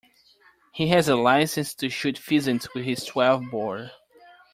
He 0.71 0.87
has 0.87 1.07
a 1.09 1.15
licence 1.15 1.75
to 1.75 1.87
shoot 1.87 2.17
pheasants 2.17 2.73
with 2.73 2.85
his 2.85 3.05
twelve-bore 3.05 3.91